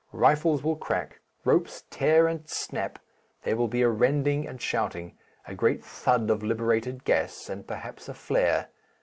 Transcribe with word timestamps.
Rifles 0.13 0.63
will 0.63 0.77
crack, 0.77 1.19
ropes 1.45 1.83
tear 1.91 2.27
and 2.27 2.49
snap; 2.49 2.97
there 3.43 3.55
will 3.55 3.67
be 3.67 3.83
a 3.83 3.87
rending 3.87 4.47
and 4.47 4.59
shouting, 4.59 5.15
a 5.45 5.53
great 5.53 5.85
thud 5.85 6.31
of 6.31 6.41
liberated 6.41 7.03
gas, 7.03 7.49
and 7.51 7.67
perhaps 7.67 8.09
a 8.09 8.15
flare. 8.15 8.69